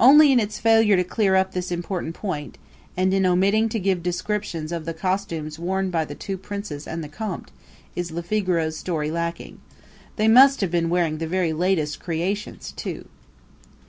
Only 0.00 0.32
in 0.32 0.40
its 0.40 0.58
failure 0.58 0.96
to 0.96 1.04
clear 1.04 1.36
up 1.36 1.52
this 1.52 1.70
important 1.70 2.12
point, 2.16 2.58
and 2.96 3.14
in 3.14 3.24
omitting 3.24 3.68
to 3.68 3.78
give 3.78 4.02
descriptions 4.02 4.72
of 4.72 4.84
the 4.84 4.92
costumes 4.92 5.60
worn 5.60 5.90
by 5.90 6.04
the 6.04 6.16
two 6.16 6.36
princes 6.36 6.88
and 6.88 7.04
the 7.04 7.08
comte, 7.08 7.52
is 7.94 8.10
Le 8.10 8.24
Figaro's 8.24 8.76
story 8.76 9.12
lacking. 9.12 9.60
They 10.16 10.26
must 10.26 10.60
have 10.60 10.72
been 10.72 10.90
wearing 10.90 11.18
the 11.18 11.28
very 11.28 11.52
latest 11.52 12.00
creations 12.00 12.72
too. 12.74 13.06